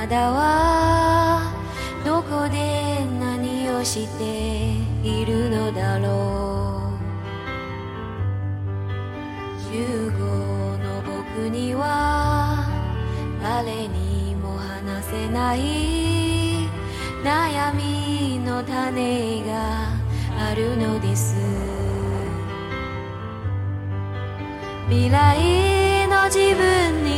[0.00, 1.52] あなたは
[2.04, 4.72] どこで何をして
[5.06, 6.90] いるのだろう。
[9.70, 12.66] 15の僕には
[13.42, 15.60] 誰にも話せない
[17.22, 19.90] 悩みの種が
[20.38, 21.36] あるのです。
[24.88, 27.09] 未来の自分に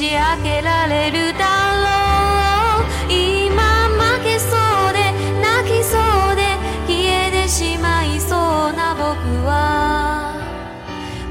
[0.00, 1.44] 打ち明けられるだ
[1.76, 3.60] ろう今
[3.98, 6.56] 負けそうで泣きそうで
[6.88, 9.10] 消えてしまいそうな僕
[9.44, 10.32] は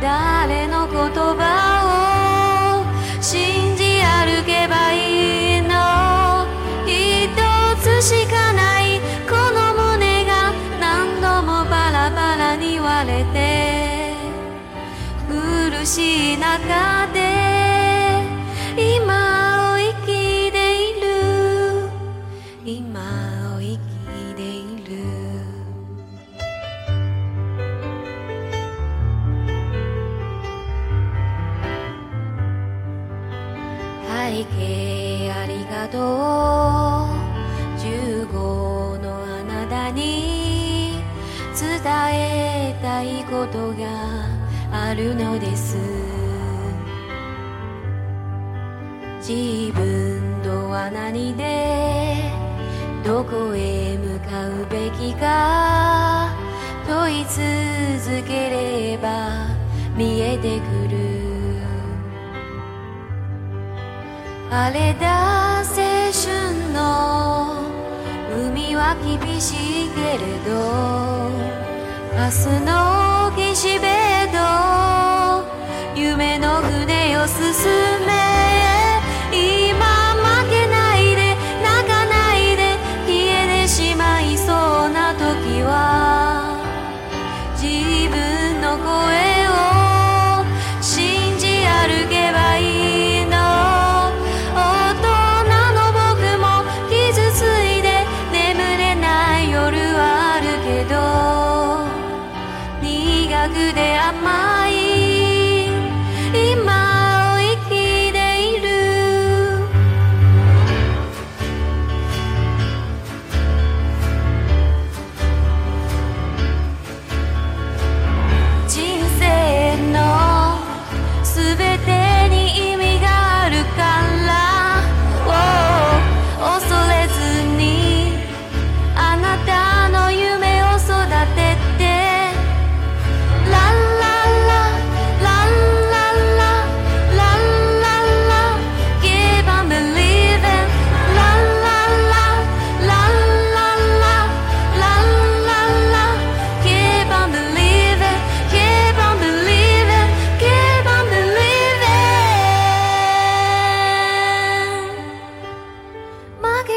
[0.00, 2.86] 誰の言葉
[3.18, 6.46] を信じ歩けばいいの？
[6.86, 7.34] 一
[7.82, 9.00] つしかない。
[9.28, 14.12] この胸が何度もバラバラに割れて。
[15.28, 17.01] 苦しい中
[43.52, 44.24] ことが
[44.72, 45.76] あるのです。
[49.20, 52.16] 自分とは何で
[53.04, 56.34] どこへ向かうべきか
[56.88, 59.46] 問い続ければ
[59.96, 61.22] 見えてくる。
[64.50, 67.62] 荒れた青春の
[68.50, 70.52] 海は厳しいけれど
[72.14, 74.38] 明日の岸辺と
[75.96, 77.91] 夢の船を進む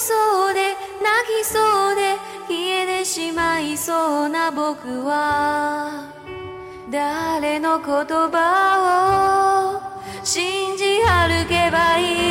[0.00, 2.16] そうで泣きそうで
[2.48, 6.12] 消えてしまいそうな僕は
[6.90, 9.82] 誰の言葉
[10.22, 12.27] を信じ歩けばいい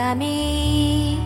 [0.00, 1.18] 紙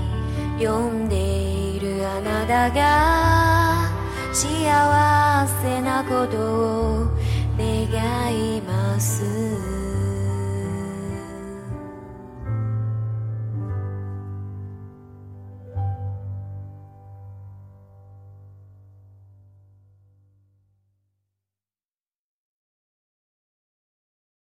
[0.58, 3.88] 読んでいるあなたが
[4.32, 7.08] 幸せなことを
[7.56, 9.93] 願います。